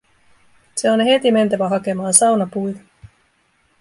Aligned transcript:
Se 0.75 0.89
on 0.91 0.99
heti 1.05 1.31
mentävä 1.31 1.69
hakemaan 1.69 2.13
saunapuita. 2.13 2.79